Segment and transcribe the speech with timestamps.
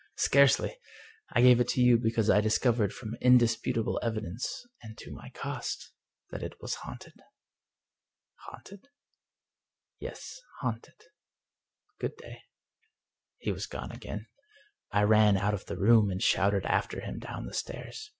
[0.17, 0.79] Scarcely!
[1.31, 5.91] I gave it you because I discovered from indisputable evidence, and to my cost,
[6.31, 7.21] that it was haunted."
[8.47, 8.87] "Haunted?""
[9.99, 10.99] Yes, haunted.
[11.99, 12.39] Good day."
[13.37, 14.25] He was gone again.
[14.91, 18.09] I ran out of the room, and shouted after him down the stairs.